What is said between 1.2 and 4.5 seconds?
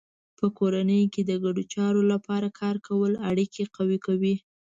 د ګډو چارو لپاره کار کول اړیکې قوي کوي.